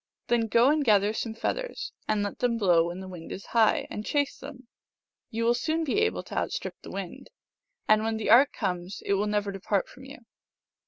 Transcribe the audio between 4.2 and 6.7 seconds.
them. You will soon be able to out